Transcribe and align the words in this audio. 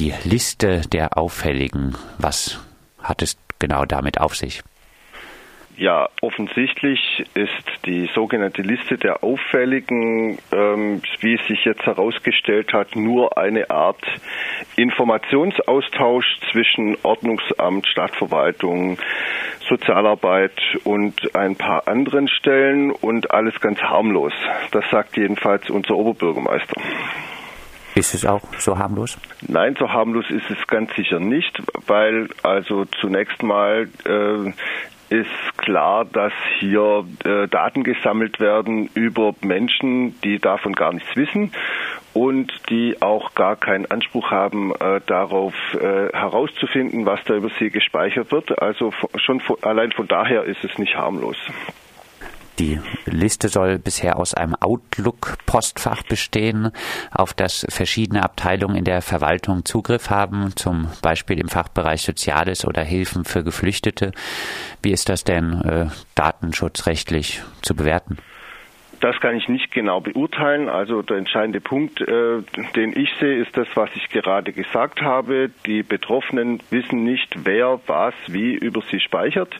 die 0.00 0.14
Liste 0.24 0.80
der 0.90 1.18
Auffälligen. 1.18 1.94
Was 2.18 2.58
hat 3.02 3.20
es 3.20 3.36
genau 3.58 3.84
damit 3.84 4.18
auf 4.18 4.34
sich? 4.34 4.62
Ja, 5.76 6.08
offensichtlich 6.20 7.24
ist 7.34 7.86
die 7.86 8.08
sogenannte 8.14 8.62
Liste 8.62 8.98
der 8.98 9.22
Auffälligen, 9.22 10.38
ähm, 10.52 11.02
wie 11.20 11.34
es 11.34 11.46
sich 11.46 11.64
jetzt 11.64 11.82
herausgestellt 11.84 12.72
hat, 12.72 12.96
nur 12.96 13.38
eine 13.38 13.70
Art 13.70 14.02
Informationsaustausch 14.76 16.26
zwischen 16.50 16.96
Ordnungsamt, 17.02 17.86
Stadtverwaltung, 17.86 18.98
Sozialarbeit 19.68 20.58
und 20.84 21.34
ein 21.34 21.56
paar 21.56 21.88
anderen 21.88 22.28
Stellen 22.28 22.90
und 22.90 23.30
alles 23.30 23.58
ganz 23.60 23.80
harmlos. 23.80 24.32
Das 24.72 24.84
sagt 24.90 25.16
jedenfalls 25.16 25.68
unser 25.70 25.96
Oberbürgermeister. 25.96 26.80
Ist 28.00 28.14
es 28.14 28.24
auch 28.24 28.40
so 28.56 28.78
harmlos? 28.78 29.18
Nein, 29.46 29.76
so 29.78 29.92
harmlos 29.92 30.24
ist 30.30 30.48
es 30.48 30.66
ganz 30.66 30.90
sicher 30.96 31.20
nicht, 31.20 31.60
weil 31.86 32.28
also 32.42 32.86
zunächst 32.98 33.42
mal 33.42 33.90
äh, 34.06 34.52
ist 35.14 35.58
klar, 35.58 36.06
dass 36.06 36.32
hier 36.60 37.04
äh, 37.26 37.46
Daten 37.46 37.84
gesammelt 37.84 38.40
werden 38.40 38.88
über 38.94 39.34
Menschen, 39.42 40.18
die 40.22 40.38
davon 40.38 40.72
gar 40.72 40.94
nichts 40.94 41.14
wissen 41.14 41.52
und 42.14 42.50
die 42.70 42.96
auch 43.02 43.34
gar 43.34 43.56
keinen 43.56 43.84
Anspruch 43.90 44.30
haben, 44.30 44.72
äh, 44.80 45.02
darauf 45.04 45.52
äh, 45.74 46.10
herauszufinden, 46.16 47.04
was 47.04 47.22
da 47.24 47.34
über 47.34 47.50
sie 47.58 47.68
gespeichert 47.68 48.32
wird. 48.32 48.62
Also 48.62 48.94
schon 49.16 49.40
von, 49.40 49.56
allein 49.60 49.92
von 49.92 50.08
daher 50.08 50.44
ist 50.44 50.64
es 50.64 50.78
nicht 50.78 50.96
harmlos. 50.96 51.36
Die 52.60 52.78
Liste 53.06 53.48
soll 53.48 53.78
bisher 53.78 54.18
aus 54.18 54.34
einem 54.34 54.54
Outlook-Postfach 54.54 56.02
bestehen, 56.02 56.72
auf 57.10 57.32
das 57.32 57.64
verschiedene 57.70 58.22
Abteilungen 58.22 58.76
in 58.76 58.84
der 58.84 59.00
Verwaltung 59.00 59.64
Zugriff 59.64 60.10
haben, 60.10 60.54
zum 60.56 60.88
Beispiel 61.00 61.40
im 61.40 61.48
Fachbereich 61.48 62.02
Soziales 62.02 62.66
oder 62.66 62.82
Hilfen 62.82 63.24
für 63.24 63.42
Geflüchtete. 63.42 64.12
Wie 64.82 64.90
ist 64.90 65.08
das 65.08 65.24
denn 65.24 65.62
äh, 65.62 65.86
datenschutzrechtlich 66.14 67.42
zu 67.62 67.74
bewerten? 67.74 68.18
Das 69.00 69.18
kann 69.20 69.34
ich 69.34 69.48
nicht 69.48 69.72
genau 69.72 70.00
beurteilen. 70.00 70.68
Also 70.68 71.00
der 71.00 71.16
entscheidende 71.16 71.60
Punkt, 71.60 72.02
äh, 72.02 72.42
den 72.76 72.94
ich 72.94 73.10
sehe, 73.18 73.40
ist 73.40 73.56
das, 73.56 73.66
was 73.74 73.88
ich 73.94 74.10
gerade 74.10 74.52
gesagt 74.52 75.00
habe. 75.00 75.50
Die 75.64 75.82
Betroffenen 75.82 76.62
wissen 76.70 77.02
nicht, 77.02 77.34
wer 77.44 77.80
was 77.86 78.14
wie 78.28 78.52
über 78.54 78.82
sie 78.90 79.00
speichert 79.00 79.54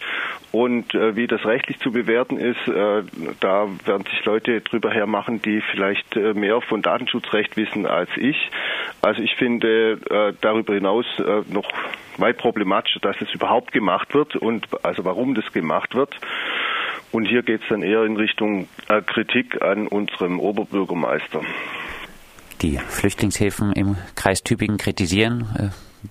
und 0.53 0.95
äh, 0.95 1.17
wie 1.17 1.27
das 1.27 1.45
rechtlich 1.47 1.79
zu 1.79 1.91
bewerten 1.91 2.37
ist. 2.39 2.69
Äh, 2.69 3.03
da 3.41 3.67
werden 3.87 4.05
sich 4.11 4.23
Leute 4.27 4.61
drüber 4.61 4.91
hermachen, 4.91 5.41
die 5.41 5.63
vielleicht 5.73 6.17
äh, 6.17 6.35
mehr 6.35 6.61
von 6.61 6.83
Datenschutzrecht 6.83 7.57
wissen 7.57 7.87
als 7.87 8.11
ich. 8.17 8.51
Also 9.01 9.23
ich 9.23 9.35
finde 9.37 9.99
äh, 10.11 10.35
darüber 10.43 10.75
hinaus 10.75 11.07
äh, 11.19 11.43
noch 11.51 11.71
weit 12.19 12.37
problematischer, 12.37 13.01
dass 13.01 13.17
es 13.23 13.33
überhaupt 13.33 13.73
gemacht 13.73 14.13
wird 14.15 14.37
und 14.37 14.67
also 14.83 15.05
warum 15.07 15.35
das 15.35 15.51
gemacht 15.53 15.95
wird. 15.95 16.15
Und 17.13 17.27
hier 17.27 17.43
geht 17.43 17.63
es 17.63 17.69
dann 17.69 17.83
eher 17.83 18.05
in 18.05 18.17
Richtung 18.17 18.69
äh, 18.89 19.03
Kritik 19.03 19.63
an 19.63 19.89
unserem 19.89 20.39
Oberbürgermeister. 20.39 21.41
Die 22.63 22.79
Flüchtlingshilfen 22.79 23.73
im 23.73 23.97
Kreis 24.15 24.43
Tübingen 24.43 24.79
kritisieren, 24.79 25.47
äh, 25.59 25.69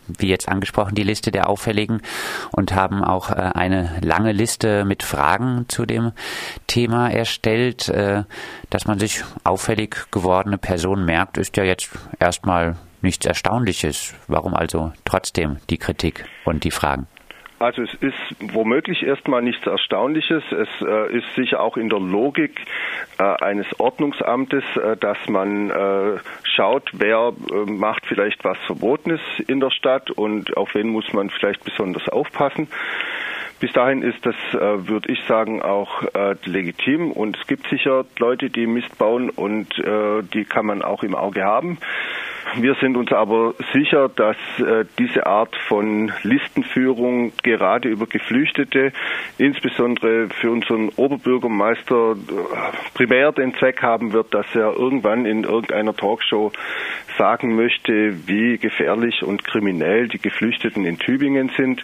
wie 0.07 0.27
jetzt 0.27 0.49
angesprochen, 0.49 0.95
die 0.95 1.03
Liste 1.03 1.31
der 1.31 1.49
Auffälligen 1.49 2.01
und 2.51 2.75
haben 2.75 3.03
auch 3.03 3.31
äh, 3.31 3.35
eine 3.35 3.99
lange 4.01 4.33
Liste 4.33 4.83
mit 4.83 5.03
Fragen 5.03 5.65
zu 5.69 5.85
dem 5.85 6.11
Thema 6.67 7.09
erstellt. 7.09 7.91
Dass 8.69 8.85
man 8.85 8.99
sich 8.99 9.23
auffällig 9.43 9.95
gewordene 10.11 10.57
Personen 10.57 11.05
merkt, 11.05 11.37
ist 11.37 11.57
ja 11.57 11.63
jetzt 11.63 11.89
erstmal 12.19 12.75
nichts 13.01 13.25
Erstaunliches. 13.25 14.13
Warum 14.27 14.53
also 14.53 14.91
trotzdem 15.05 15.57
die 15.69 15.77
Kritik 15.77 16.25
und 16.45 16.63
die 16.63 16.71
Fragen? 16.71 17.07
Also 17.59 17.81
es 17.81 17.93
ist 17.95 18.53
womöglich 18.53 19.03
erstmal 19.03 19.41
nichts 19.41 19.67
Erstaunliches. 19.67 20.43
Es 20.49 20.69
äh, 20.81 21.17
ist 21.17 21.25
sicher 21.35 21.59
auch 21.59 21.75
in 21.75 21.89
der 21.89 21.99
Logik 21.99 22.57
äh, 23.17 23.23
eines 23.23 23.67
Ordnungsamtes, 23.79 24.63
äh, 24.77 24.95
dass 24.95 25.17
man 25.27 25.69
äh, 25.69 26.17
schaut, 26.43 26.89
wer 26.93 27.33
äh, 27.51 27.69
macht 27.69 28.05
vielleicht 28.05 28.45
was 28.45 28.57
Verbotenes 28.65 29.19
in 29.47 29.59
der 29.59 29.71
Stadt 29.71 30.09
und 30.09 30.55
auf 30.55 30.73
wen 30.73 30.87
muss 30.87 31.11
man 31.11 31.29
vielleicht 31.29 31.65
besonders 31.65 32.07
aufpassen. 32.07 32.69
Bis 33.59 33.73
dahin 33.73 34.03
ist 34.03 34.25
das, 34.25 34.35
äh, 34.53 34.87
würde 34.87 35.11
ich 35.11 35.21
sagen, 35.25 35.61
auch 35.61 36.03
legitim 36.45 37.11
und 37.11 37.37
es 37.37 37.45
gibt 37.45 37.67
sicher 37.67 38.05
Leute, 38.19 38.49
die 38.49 38.67
Mist 38.67 38.97
bauen 38.97 39.29
und 39.29 39.75
die 40.33 40.45
kann 40.45 40.65
man 40.65 40.81
auch 40.81 41.03
im 41.03 41.13
Auge 41.13 41.43
haben. 41.43 41.77
Wir 42.55 42.75
sind 42.75 42.97
uns 42.97 43.11
aber 43.11 43.53
sicher, 43.73 44.09
dass 44.09 44.37
äh, 44.59 44.85
diese 44.97 45.25
Art 45.25 45.55
von 45.67 46.11
Listenführung 46.23 47.31
gerade 47.43 47.89
über 47.89 48.07
Geflüchtete, 48.07 48.91
insbesondere 49.37 50.29
für 50.29 50.51
unseren 50.51 50.89
Oberbürgermeister, 50.89 52.13
äh, 52.13 52.95
primär 52.95 53.31
den 53.31 53.53
Zweck 53.55 53.81
haben 53.81 54.13
wird, 54.13 54.33
dass 54.33 54.47
er 54.55 54.73
irgendwann 54.73 55.25
in 55.25 55.43
irgendeiner 55.43 55.95
Talkshow 55.95 56.51
sagen 57.17 57.55
möchte, 57.55 58.27
wie 58.27 58.57
gefährlich 58.57 59.23
und 59.23 59.43
kriminell 59.43 60.07
die 60.07 60.19
Geflüchteten 60.19 60.85
in 60.85 60.97
Tübingen 60.97 61.51
sind. 61.55 61.83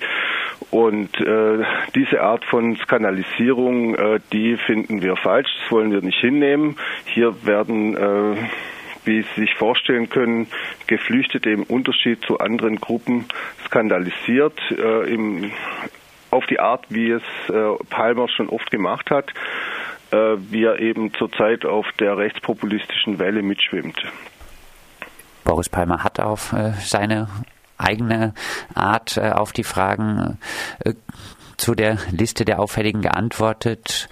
Und 0.71 1.19
äh, 1.19 1.63
diese 1.93 2.21
Art 2.21 2.43
von 2.45 2.75
Skandalisierung, 2.77 3.95
äh, 3.95 4.19
die 4.33 4.57
finden 4.57 5.01
wir 5.01 5.15
falsch, 5.15 5.49
das 5.61 5.71
wollen 5.71 5.91
wir 5.91 6.01
nicht 6.01 6.19
hinnehmen. 6.19 6.77
Hier 7.05 7.45
werden 7.45 7.95
äh, 7.95 8.35
wie 9.05 9.21
Sie 9.21 9.41
sich 9.41 9.55
vorstellen 9.55 10.09
können, 10.09 10.47
Geflüchtete 10.87 11.49
im 11.49 11.63
Unterschied 11.63 12.21
zu 12.25 12.39
anderen 12.39 12.77
Gruppen 12.77 13.25
skandalisiert, 13.65 14.59
äh, 14.71 15.13
im, 15.13 15.51
auf 16.31 16.45
die 16.45 16.59
Art, 16.59 16.85
wie 16.89 17.11
es 17.11 17.23
äh, 17.49 17.83
Palmer 17.89 18.27
schon 18.29 18.49
oft 18.49 18.69
gemacht 18.71 19.09
hat, 19.09 19.31
äh, 20.11 20.37
wie 20.49 20.63
er 20.63 20.79
eben 20.79 21.13
zurzeit 21.13 21.65
auf 21.65 21.85
der 21.99 22.17
rechtspopulistischen 22.17 23.19
Welle 23.19 23.41
mitschwimmt. 23.41 24.01
Boris 25.43 25.69
Palmer 25.69 26.03
hat 26.03 26.19
auf 26.19 26.53
äh, 26.53 26.71
seine 26.79 27.27
eigene 27.77 28.33
Art 28.73 29.17
äh, 29.17 29.29
auf 29.31 29.53
die 29.53 29.63
Fragen 29.63 30.37
äh, 30.79 30.93
zu 31.57 31.75
der 31.75 31.97
Liste 32.11 32.45
der 32.45 32.59
Auffälligen 32.59 33.01
geantwortet. 33.01 34.09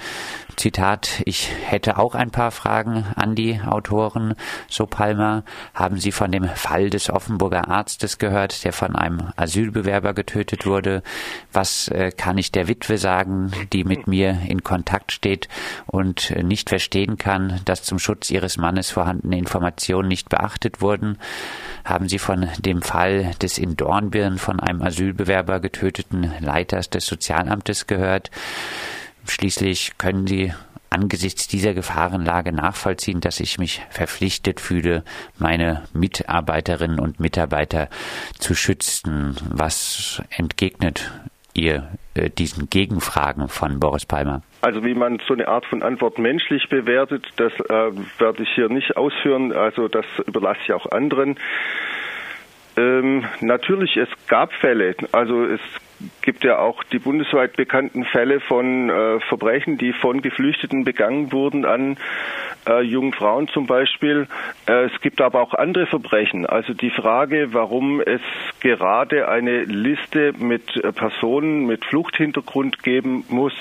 Zitat, 0.56 1.22
ich 1.26 1.50
hätte 1.66 1.98
auch 1.98 2.16
ein 2.16 2.32
paar 2.32 2.52
Fragen 2.52 3.06
an 3.16 3.36
die 3.36 3.60
Autoren. 3.62 4.36
So 4.70 4.86
Palmer, 4.86 5.44
haben 5.74 5.98
Sie 6.00 6.12
von 6.12 6.32
dem 6.32 6.48
Fall 6.48 6.90
des 6.90 7.10
Offenburger 7.10 7.70
Arztes 7.70 8.18
gehört, 8.18 8.64
der 8.64 8.74
von 8.74 8.96
einem 8.96 9.30
Asylbewerber 9.36 10.14
getötet 10.14 10.66
wurde? 10.66 11.04
Was 11.52 11.88
äh, 11.88 12.12
kann 12.12 12.38
ich 12.38 12.52
der 12.52 12.68
Witwe 12.68 12.98
sagen, 12.98 13.52
die 13.74 13.84
mit 13.84 14.08
mir 14.08 14.40
in 14.48 14.64
Kontakt 14.64 15.12
steht 15.12 15.48
und 15.86 16.32
äh, 16.32 16.44
nicht 16.44 16.70
verstehen 16.70 17.18
kann, 17.18 17.62
dass 17.66 17.84
zum 17.84 18.00
Schutz 18.00 18.30
ihres 18.30 18.58
Mannes 18.58 18.92
vorhandene 18.92 19.38
Informationen 19.38 20.08
nicht 20.08 20.30
beachtet 20.30 20.82
wurden? 20.82 21.18
Haben 21.84 22.08
Sie 22.08 22.20
von 22.20 22.48
dem 22.60 22.82
Fall 22.82 23.32
des 23.42 23.58
in 23.58 23.76
Dornbirn 23.76 24.38
von 24.38 24.60
einem 24.60 24.82
Asylbewerber 24.82 25.60
getöteten 25.60 26.34
Leiters 26.40 26.90
des 26.90 27.06
Sozialamtes 27.06 27.88
gehört? 27.88 28.32
Schließlich 29.26 29.98
können 29.98 30.28
Sie 30.28 30.54
angesichts 30.94 31.48
dieser 31.48 31.74
Gefahrenlage 31.74 32.54
nachvollziehen, 32.54 33.20
dass 33.20 33.40
ich 33.40 33.58
mich 33.58 33.82
verpflichtet 33.90 34.60
fühle, 34.60 35.04
meine 35.40 35.84
Mitarbeiterinnen 35.94 37.00
und 37.00 37.20
Mitarbeiter 37.20 37.90
zu 38.38 38.54
schützen. 38.54 39.36
Was 39.50 40.22
entgegnet 40.30 41.12
ihr 41.54 41.90
äh, 42.14 42.30
diesen 42.30 42.70
Gegenfragen 42.70 43.48
von 43.48 43.80
Boris 43.80 44.06
Palmer? 44.06 44.44
Also 44.62 44.84
wie 44.86 44.94
man 44.94 45.20
so 45.28 45.34
eine 45.34 45.48
Art 45.48 45.66
von 45.66 45.84
Antwort 45.84 46.20
menschlich 46.20 46.70
bewertet, 46.70 47.26
das 47.38 47.54
äh, 47.54 47.92
werde 48.20 48.44
ich 48.44 48.50
hier 48.54 48.70
nicht 48.70 48.96
ausführen. 48.96 49.52
Also 49.52 49.88
das 49.88 50.06
überlasse 50.26 50.60
ich 50.64 50.74
auch 50.74 50.86
anderen. 50.92 51.38
Ähm, 52.76 53.26
natürlich, 53.42 53.98
es 53.98 54.10
gab 54.28 54.54
Fälle. 54.54 54.96
Also 55.12 55.46
es 55.46 55.62
gibt 56.22 56.44
ja 56.44 56.60
auch 56.60 56.84
die 56.84 57.00
bundesweit 57.00 57.56
bekannten 57.56 58.06
Fälle 58.06 58.40
von 58.40 58.90
äh, 58.90 59.20
Verbrechen, 59.22 59.78
die 59.78 59.94
von 59.94 60.22
Geflüchteten 60.22 60.84
begangen 60.84 61.32
wurden 61.32 61.66
an 61.66 61.98
äh, 62.68 62.82
jungen 62.82 63.14
Frauen 63.14 63.48
zum 63.48 63.68
Beispiel. 63.68 64.28
Äh, 64.68 64.86
es 64.86 65.02
gibt 65.02 65.22
aber 65.22 65.42
auch 65.42 65.54
andere 65.54 65.86
Verbrechen. 65.86 66.46
Also 66.46 66.74
die 66.74 66.92
Frage, 66.92 67.54
warum 67.54 68.02
es 68.02 68.22
gerade 68.60 69.28
eine 69.28 69.64
Liste 69.64 70.34
mit 70.38 70.76
äh, 70.78 70.92
Personen 70.92 71.66
mit 71.66 71.86
Fluchthintergrund 71.86 72.84
geben 72.84 73.26
muss, 73.30 73.54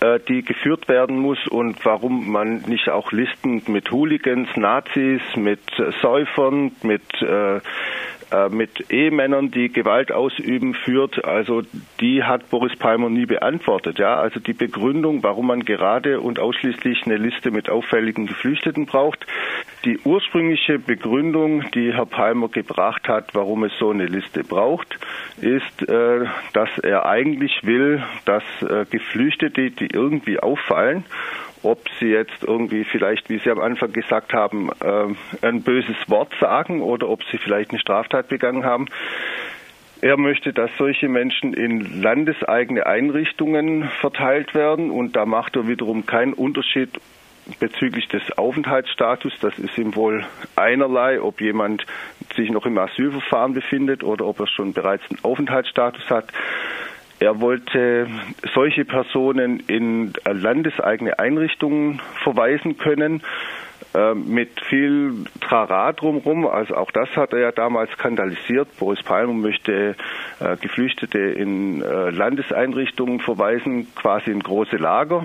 äh, 0.00 0.18
die 0.28 0.42
geführt 0.42 0.88
werden 0.88 1.18
muss 1.18 1.38
und 1.48 1.84
warum 1.84 2.30
man 2.30 2.62
nicht 2.66 2.88
auch 2.88 3.12
Listen 3.12 3.62
mit 3.68 3.90
Hooligans, 3.90 4.48
Nazis, 4.56 5.22
mit 5.36 5.60
äh, 5.78 5.92
Säufern, 6.00 6.72
mit 6.82 7.02
mit 8.50 8.90
Ehemännern, 8.90 9.50
die 9.50 9.70
Gewalt 9.70 10.12
ausüben, 10.12 10.74
führt. 10.74 11.24
Also 11.24 11.62
die 12.00 12.22
hat 12.22 12.50
Boris 12.50 12.76
Palmer 12.76 13.10
nie 13.10 13.26
beantwortet. 13.26 13.98
Ja, 13.98 14.16
also 14.16 14.40
die 14.40 14.52
Begründung, 14.52 15.22
warum 15.22 15.46
man 15.46 15.64
gerade 15.64 16.20
und 16.20 16.38
ausschließlich 16.38 17.02
eine 17.04 17.16
Liste 17.16 17.50
mit 17.50 17.68
auffälligen 17.68 18.26
Geflüchteten 18.26 18.86
braucht, 18.86 19.26
Die 19.84 19.98
ursprüngliche 20.04 20.78
Begründung, 20.78 21.68
die 21.72 21.92
Herr 21.92 22.06
Palmer 22.06 22.48
gebracht 22.48 23.08
hat, 23.08 23.34
warum 23.34 23.64
es 23.64 23.72
so 23.80 23.90
eine 23.90 24.06
Liste 24.06 24.44
braucht, 24.44 24.96
ist, 25.40 25.88
äh, 25.88 26.24
dass 26.52 26.68
er 26.78 27.06
eigentlich 27.06 27.64
will, 27.64 28.00
dass 28.24 28.44
äh, 28.62 28.84
Geflüchtete, 28.88 29.72
die 29.72 29.88
irgendwie 29.92 30.38
auffallen, 30.38 31.04
ob 31.62 31.88
sie 32.00 32.06
jetzt 32.06 32.42
irgendwie 32.42 32.84
vielleicht, 32.84 33.28
wie 33.28 33.38
Sie 33.38 33.50
am 33.50 33.60
Anfang 33.60 33.92
gesagt 33.92 34.32
haben, 34.32 34.70
äh, 34.80 35.46
ein 35.46 35.62
böses 35.62 35.96
Wort 36.08 36.32
sagen 36.40 36.82
oder 36.82 37.08
ob 37.08 37.22
sie 37.24 37.38
vielleicht 37.38 37.70
eine 37.70 37.80
Straftat 37.80 38.28
begangen 38.28 38.64
haben, 38.64 38.86
er 40.00 40.16
möchte, 40.16 40.52
dass 40.52 40.70
solche 40.78 41.08
Menschen 41.08 41.54
in 41.54 42.02
landeseigene 42.02 42.86
Einrichtungen 42.86 43.88
verteilt 44.00 44.52
werden 44.52 44.90
und 44.90 45.14
da 45.14 45.26
macht 45.26 45.54
er 45.54 45.68
wiederum 45.68 46.06
keinen 46.06 46.32
Unterschied 46.32 46.90
bezüglich 47.60 48.08
des 48.08 48.22
Aufenthaltsstatus. 48.36 49.32
Das 49.40 49.58
ist 49.58 49.78
ihm 49.78 49.94
wohl 49.94 50.24
einerlei, 50.56 51.20
ob 51.20 51.40
jemand 51.40 51.86
sich 52.36 52.50
noch 52.50 52.66
im 52.66 52.78
Asylverfahren 52.78 53.54
befindet 53.54 54.02
oder 54.02 54.26
ob 54.26 54.40
er 54.40 54.46
schon 54.46 54.72
bereits 54.72 55.04
einen 55.08 55.20
Aufenthaltsstatus 55.22 56.08
hat. 56.10 56.32
Er 57.22 57.40
wollte 57.40 58.08
solche 58.52 58.84
Personen 58.84 59.60
in 59.68 60.12
landeseigene 60.24 61.20
Einrichtungen 61.20 62.00
verweisen 62.24 62.78
können 62.78 63.22
äh, 63.94 64.12
mit 64.14 64.60
viel 64.68 65.26
Trara 65.40 65.92
drumherum. 65.92 66.48
Also 66.48 66.74
auch 66.74 66.90
das 66.90 67.08
hat 67.14 67.32
er 67.32 67.38
ja 67.38 67.52
damals 67.52 67.92
skandalisiert. 67.92 68.76
Boris 68.76 69.04
Palmer 69.04 69.34
möchte 69.34 69.94
äh, 70.40 70.56
Geflüchtete 70.56 71.20
in 71.20 71.80
äh, 71.80 72.10
Landeseinrichtungen 72.10 73.20
verweisen, 73.20 73.86
quasi 73.94 74.32
in 74.32 74.40
große 74.40 74.76
Lager 74.76 75.24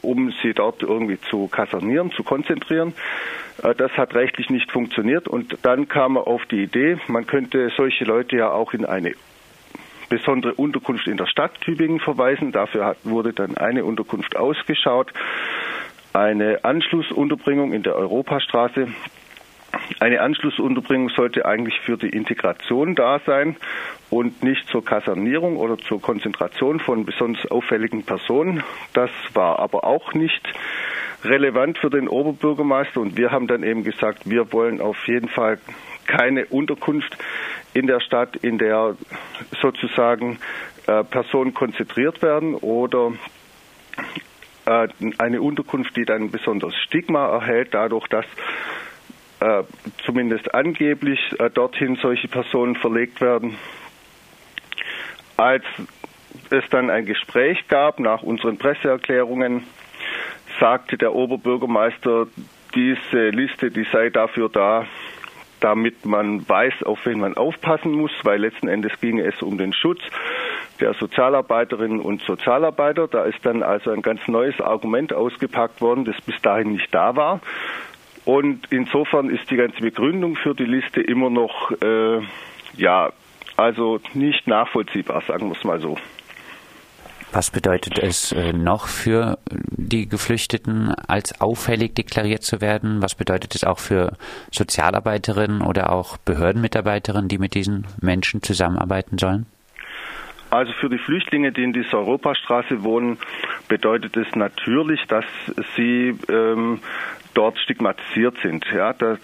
um 0.00 0.32
sie 0.42 0.54
dort 0.54 0.84
irgendwie 0.84 1.18
zu 1.22 1.48
kasernieren, 1.48 2.12
zu 2.12 2.22
konzentrieren. 2.22 2.94
Das 3.76 3.90
hat 3.96 4.14
rechtlich 4.14 4.48
nicht 4.48 4.70
funktioniert 4.70 5.26
und 5.26 5.58
dann 5.62 5.88
kam 5.88 6.14
er 6.14 6.28
auf 6.28 6.46
die 6.46 6.62
Idee, 6.62 6.98
man 7.08 7.26
könnte 7.26 7.72
solche 7.76 8.04
Leute 8.04 8.36
ja 8.36 8.52
auch 8.52 8.74
in 8.74 8.84
eine 8.84 9.14
besondere 10.08 10.54
Unterkunft 10.54 11.06
in 11.06 11.16
der 11.16 11.26
Stadt 11.26 11.60
Tübingen 11.60 12.00
verweisen. 12.00 12.52
Dafür 12.52 12.84
hat, 12.86 12.98
wurde 13.04 13.32
dann 13.32 13.56
eine 13.56 13.84
Unterkunft 13.84 14.36
ausgeschaut 14.36 15.12
eine 16.16 16.64
Anschlussunterbringung 16.64 17.72
in 17.72 17.82
der 17.82 17.94
Europastraße. 17.94 18.88
Eine 20.00 20.20
Anschlussunterbringung 20.22 21.10
sollte 21.10 21.44
eigentlich 21.44 21.78
für 21.80 21.98
die 21.98 22.08
Integration 22.08 22.94
da 22.94 23.20
sein 23.26 23.56
und 24.08 24.42
nicht 24.42 24.66
zur 24.68 24.84
Kasernierung 24.84 25.58
oder 25.58 25.76
zur 25.76 26.00
Konzentration 26.00 26.80
von 26.80 27.04
besonders 27.04 27.50
auffälligen 27.50 28.04
Personen. 28.04 28.62
Das 28.94 29.10
war 29.34 29.58
aber 29.58 29.84
auch 29.84 30.14
nicht 30.14 30.40
relevant 31.24 31.78
für 31.78 31.90
den 31.90 32.08
Oberbürgermeister 32.08 33.00
und 33.00 33.18
wir 33.18 33.30
haben 33.30 33.46
dann 33.46 33.62
eben 33.62 33.84
gesagt, 33.84 34.28
wir 34.28 34.52
wollen 34.52 34.80
auf 34.80 35.06
jeden 35.06 35.28
Fall 35.28 35.58
keine 36.06 36.46
Unterkunft 36.46 37.18
in 37.76 37.86
der 37.86 38.00
Stadt, 38.00 38.36
in 38.36 38.56
der 38.56 38.96
sozusagen 39.60 40.38
äh, 40.86 41.04
Personen 41.04 41.52
konzentriert 41.52 42.22
werden 42.22 42.54
oder 42.54 43.12
äh, 44.64 44.88
eine 45.18 45.42
Unterkunft, 45.42 45.94
die 45.94 46.06
dann 46.06 46.22
ein 46.22 46.30
besonderes 46.30 46.74
Stigma 46.76 47.26
erhält, 47.26 47.74
dadurch, 47.74 48.06
dass 48.08 48.24
äh, 49.40 49.64
zumindest 50.06 50.54
angeblich 50.54 51.20
äh, 51.38 51.50
dorthin 51.50 51.96
solche 52.00 52.28
Personen 52.28 52.76
verlegt 52.76 53.20
werden. 53.20 53.58
Als 55.36 55.64
es 56.48 56.64
dann 56.70 56.88
ein 56.88 57.04
Gespräch 57.04 57.68
gab 57.68 58.00
nach 58.00 58.22
unseren 58.22 58.56
Presseerklärungen, 58.56 59.64
sagte 60.58 60.96
der 60.96 61.14
Oberbürgermeister, 61.14 62.26
diese 62.74 63.28
Liste, 63.28 63.70
die 63.70 63.86
sei 63.92 64.08
dafür 64.08 64.48
da, 64.48 64.86
damit 65.60 66.04
man 66.04 66.48
weiß, 66.48 66.82
auf 66.84 67.04
wen 67.06 67.20
man 67.20 67.36
aufpassen 67.36 67.92
muss, 67.92 68.12
weil 68.22 68.40
letzten 68.40 68.68
Endes 68.68 68.92
ginge 69.00 69.24
es 69.24 69.42
um 69.42 69.58
den 69.58 69.72
Schutz 69.72 70.00
der 70.80 70.94
Sozialarbeiterinnen 70.94 72.00
und 72.00 72.22
Sozialarbeiter. 72.22 73.08
Da 73.08 73.24
ist 73.24 73.44
dann 73.44 73.62
also 73.62 73.90
ein 73.90 74.02
ganz 74.02 74.26
neues 74.28 74.60
Argument 74.60 75.12
ausgepackt 75.12 75.80
worden, 75.80 76.04
das 76.04 76.20
bis 76.22 76.40
dahin 76.42 76.72
nicht 76.72 76.94
da 76.94 77.16
war. 77.16 77.40
Und 78.24 78.66
insofern 78.70 79.30
ist 79.30 79.50
die 79.50 79.56
ganze 79.56 79.80
Begründung 79.80 80.36
für 80.36 80.54
die 80.54 80.64
Liste 80.64 81.00
immer 81.00 81.30
noch, 81.30 81.70
äh, 81.80 82.20
ja, 82.76 83.12
also 83.56 84.00
nicht 84.14 84.46
nachvollziehbar, 84.46 85.22
sagen 85.22 85.48
wir 85.48 85.56
es 85.56 85.64
mal 85.64 85.80
so. 85.80 85.96
Was 87.32 87.50
bedeutet 87.50 87.98
es 87.98 88.32
äh, 88.32 88.52
noch 88.52 88.86
für 88.86 89.38
die 89.50 90.08
Geflüchteten, 90.08 90.94
als 91.06 91.40
auffällig 91.40 91.94
deklariert 91.94 92.42
zu 92.42 92.60
werden? 92.60 93.02
Was 93.02 93.14
bedeutet 93.14 93.54
es 93.54 93.64
auch 93.64 93.78
für 93.78 94.16
Sozialarbeiterinnen 94.52 95.60
oder 95.60 95.92
auch 95.92 96.16
Behördenmitarbeiterinnen, 96.18 97.28
die 97.28 97.38
mit 97.38 97.54
diesen 97.54 97.86
Menschen 98.00 98.42
zusammenarbeiten 98.42 99.18
sollen? 99.18 99.46
Also 100.50 100.72
für 100.74 100.88
die 100.88 100.98
Flüchtlinge, 100.98 101.50
die 101.50 101.64
in 101.64 101.72
dieser 101.72 101.98
Europastraße 101.98 102.84
wohnen, 102.84 103.18
bedeutet 103.68 104.16
es 104.16 104.34
natürlich, 104.36 105.04
dass 105.08 105.24
sie 105.76 106.16
ähm, 106.28 106.80
dort 107.36 107.58
stigmatisiert 107.58 108.36
sind. 108.42 108.64
Ja, 108.74 108.92
das, 108.94 109.18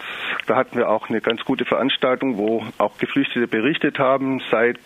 da 0.47 0.57
hatten 0.57 0.77
wir 0.77 0.89
auch 0.89 1.09
eine 1.09 1.21
ganz 1.21 1.45
gute 1.45 1.65
Veranstaltung, 1.65 2.37
wo 2.37 2.65
auch 2.79 2.99
Geflüchtete 2.99 3.49
berichtet 3.49 3.99
haben, 3.99 4.43
seit 4.51 4.79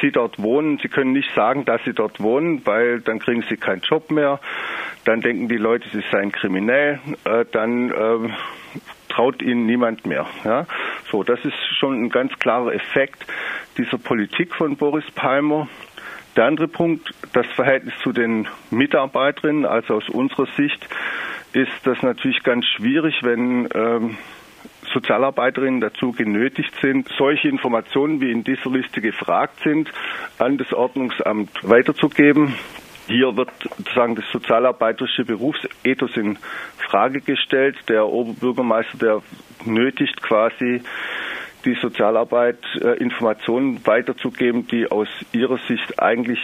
sie 0.00 0.10
dort 0.10 0.42
wohnen. 0.42 0.78
Sie 0.82 0.88
können 0.88 1.12
nicht 1.12 1.32
sagen, 1.34 1.64
dass 1.64 1.82
sie 1.84 1.92
dort 1.92 2.20
wohnen, 2.20 2.62
weil 2.64 3.00
dann 3.00 3.18
kriegen 3.18 3.44
sie 3.48 3.56
keinen 3.56 3.82
Job 3.82 4.10
mehr. 4.10 4.40
Dann 5.04 5.20
denken 5.20 5.48
die 5.48 5.58
Leute, 5.58 5.88
sie 5.90 6.02
seien 6.10 6.32
kriminell. 6.32 7.00
Äh, 7.24 7.44
dann 7.52 7.90
äh, 7.90 8.30
traut 9.10 9.42
ihnen 9.42 9.66
niemand 9.66 10.06
mehr. 10.06 10.26
Ja? 10.44 10.66
So, 11.10 11.22
das 11.22 11.44
ist 11.44 11.54
schon 11.78 12.04
ein 12.04 12.08
ganz 12.08 12.32
klarer 12.38 12.72
Effekt 12.72 13.26
dieser 13.76 13.98
Politik 13.98 14.54
von 14.54 14.76
Boris 14.76 15.04
Palmer. 15.14 15.68
Der 16.36 16.46
andere 16.46 16.66
Punkt, 16.66 17.14
das 17.32 17.46
Verhältnis 17.54 17.94
zu 18.02 18.12
den 18.12 18.48
Mitarbeiterinnen, 18.70 19.66
also 19.66 19.94
aus 19.94 20.08
unserer 20.08 20.46
Sicht 20.56 20.88
ist 21.54 21.70
das 21.84 22.02
natürlich 22.02 22.42
ganz 22.42 22.66
schwierig, 22.66 23.14
wenn 23.22 23.68
ähm, 23.74 24.16
Sozialarbeiterinnen 24.92 25.80
dazu 25.80 26.12
genötigt 26.12 26.72
sind, 26.82 27.08
solche 27.16 27.48
Informationen, 27.48 28.20
wie 28.20 28.30
in 28.30 28.44
dieser 28.44 28.70
Liste 28.70 29.00
gefragt 29.00 29.60
sind, 29.62 29.90
an 30.38 30.58
das 30.58 30.72
Ordnungsamt 30.72 31.50
weiterzugeben. 31.62 32.54
Hier 33.06 33.36
wird 33.36 33.50
sozusagen 33.76 34.16
das 34.16 34.24
sozialarbeiterische 34.32 35.24
Berufsethos 35.24 36.16
in 36.16 36.38
Frage 36.90 37.20
gestellt. 37.20 37.76
Der 37.88 38.06
Oberbürgermeister, 38.06 38.96
der 38.98 39.22
nötigt 39.64 40.22
quasi 40.22 40.82
die 41.64 41.74
Sozialarbeit 41.80 42.58
äh, 42.80 42.98
Informationen 42.98 43.86
weiterzugeben, 43.86 44.66
die 44.66 44.90
aus 44.90 45.08
ihrer 45.32 45.58
Sicht 45.68 46.00
eigentlich 46.00 46.40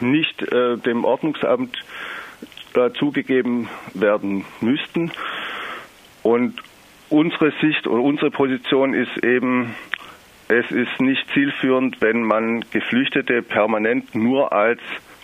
nicht 0.00 0.42
äh, 0.42 0.76
dem 0.78 1.04
Ordnungsamt 1.04 1.76
äh, 2.78 2.92
zugegeben 2.94 3.68
werden 3.94 4.44
müssten. 4.60 5.10
Und 6.22 6.54
unsere 7.08 7.52
Sicht 7.60 7.86
oder 7.86 8.02
unsere 8.02 8.30
Position 8.30 8.94
ist 8.94 9.24
eben, 9.24 9.74
es 10.48 10.70
ist 10.70 11.00
nicht 11.00 11.26
zielführend, 11.32 12.00
wenn 12.00 12.22
man 12.22 12.64
Geflüchtete 12.70 13.42
permanent 13.42 14.14
nur 14.14 14.52
als 14.52 14.80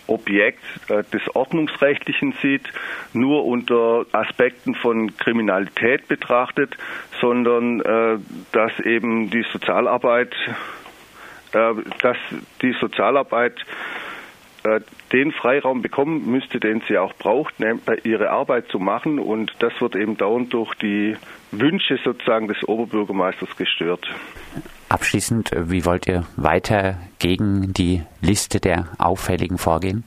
Objekt 0.07 0.63
äh, 0.89 1.03
des 1.03 1.35
Ordnungsrechtlichen 1.35 2.33
sieht, 2.41 2.67
nur 3.13 3.45
unter 3.45 4.05
Aspekten 4.11 4.75
von 4.75 5.17
Kriminalität 5.17 6.07
betrachtet, 6.07 6.77
sondern 7.21 7.81
äh, 7.81 8.17
dass 8.51 8.79
eben 8.81 9.29
die 9.29 9.43
Sozialarbeit, 9.51 10.35
äh, 11.53 11.73
dass 12.01 12.17
die 12.61 12.73
Sozialarbeit 12.79 13.65
äh, 14.65 14.81
den 15.13 15.31
Freiraum 15.31 15.81
bekommen 15.81 16.29
müsste, 16.29 16.59
den 16.59 16.81
sie 16.87 16.97
auch 16.97 17.13
braucht, 17.13 17.53
ihre 18.03 18.31
Arbeit 18.31 18.67
zu 18.69 18.79
machen. 18.79 19.19
Und 19.19 19.53
das 19.59 19.73
wird 19.79 19.95
eben 19.95 20.17
dauernd 20.17 20.53
durch 20.53 20.73
die 20.75 21.15
Wünsche 21.51 21.99
sozusagen 22.03 22.47
des 22.47 22.67
Oberbürgermeisters 22.67 23.55
gestört. 23.55 24.07
Abschließend, 24.89 25.51
wie 25.55 25.85
wollt 25.85 26.07
ihr 26.07 26.25
weiter 26.35 26.97
gegen 27.19 27.73
die 27.73 28.01
Liste 28.21 28.59
der 28.59 28.89
Auffälligen 28.97 29.57
vorgehen? 29.57 30.03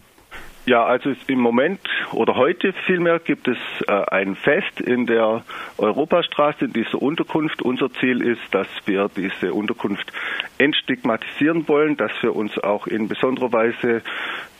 Ja, 0.68 0.84
also 0.84 1.14
im 1.28 1.38
Moment 1.40 1.80
oder 2.12 2.36
heute 2.36 2.74
vielmehr 2.84 3.20
gibt 3.20 3.48
es 3.48 3.56
äh, 3.86 3.90
ein 3.90 4.36
Fest 4.36 4.82
in 4.82 5.06
der 5.06 5.42
Europastraße, 5.78 6.66
in 6.66 6.74
dieser 6.74 7.00
Unterkunft. 7.00 7.62
Unser 7.62 7.90
Ziel 7.94 8.20
ist, 8.20 8.42
dass 8.50 8.66
wir 8.84 9.08
diese 9.16 9.54
Unterkunft 9.54 10.12
entstigmatisieren 10.58 11.66
wollen, 11.68 11.96
dass 11.96 12.12
wir 12.20 12.36
uns 12.36 12.58
auch 12.58 12.86
in 12.86 13.08
besonderer 13.08 13.50
Weise 13.50 14.02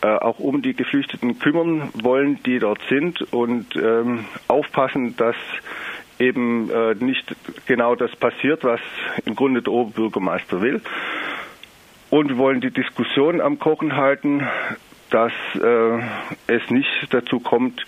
äh, 0.00 0.06
auch 0.06 0.38
um 0.38 0.62
die 0.62 0.72
Geflüchteten 0.72 1.38
kümmern 1.40 1.90
wollen, 1.92 2.42
die 2.42 2.58
dort 2.58 2.80
sind 2.88 3.20
und 3.30 3.76
ähm, 3.76 4.24
aufpassen, 4.46 5.14
dass 5.18 5.36
eben 6.18 6.70
äh, 6.70 6.94
nicht 6.94 7.36
genau 7.66 7.96
das 7.96 8.16
passiert, 8.16 8.64
was 8.64 8.80
im 9.26 9.36
Grunde 9.36 9.60
der 9.60 9.74
Oberbürgermeister 9.74 10.62
will. 10.62 10.80
Und 12.08 12.30
wir 12.30 12.38
wollen 12.38 12.62
die 12.62 12.70
Diskussion 12.70 13.42
am 13.42 13.58
Kochen 13.58 13.94
halten, 13.94 14.48
dass 15.10 15.32
äh, 15.54 15.98
es 16.46 16.70
nicht 16.70 17.08
dazu 17.10 17.40
kommt, 17.40 17.84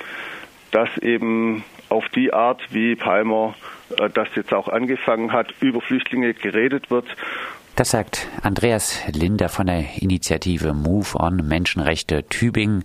dass 0.71 0.97
eben 0.99 1.65
auf 1.89 2.09
die 2.11 2.33
Art, 2.33 2.63
wie 2.71 2.95
Palmer 2.97 3.55
äh, 3.99 4.09
das 4.11 4.29
jetzt 4.35 4.55
auch 4.55 4.69
angefangen 4.69 5.33
hat, 5.33 5.55
über 5.61 5.81
Flüchtlinge 5.81 6.35
geredet 6.35 6.91
wird. 6.91 7.07
Das 7.81 7.93
sagt 7.93 8.29
Andreas 8.43 8.99
Linder 9.11 9.49
von 9.49 9.67
der 9.67 10.03
Initiative 10.03 10.75
Move 10.75 11.15
on 11.15 11.37
Menschenrechte 11.37 12.29
Tübingen. 12.29 12.85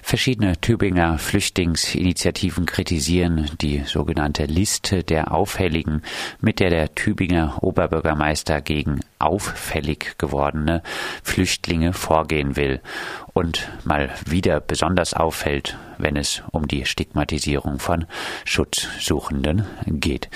Verschiedene 0.00 0.58
Tübinger 0.58 1.18
Flüchtlingsinitiativen 1.18 2.64
kritisieren 2.64 3.50
die 3.60 3.80
sogenannte 3.84 4.46
Liste 4.46 5.04
der 5.04 5.32
Auffälligen, 5.32 6.00
mit 6.40 6.60
der 6.60 6.70
der 6.70 6.94
Tübinger 6.94 7.62
Oberbürgermeister 7.62 8.62
gegen 8.62 9.00
auffällig 9.18 10.14
gewordene 10.16 10.82
Flüchtlinge 11.22 11.92
vorgehen 11.92 12.56
will 12.56 12.80
und 13.34 13.68
mal 13.84 14.10
wieder 14.24 14.60
besonders 14.60 15.12
auffällt, 15.12 15.76
wenn 15.98 16.16
es 16.16 16.42
um 16.52 16.66
die 16.66 16.86
Stigmatisierung 16.86 17.78
von 17.78 18.06
Schutzsuchenden 18.46 19.66
geht. 19.86 20.30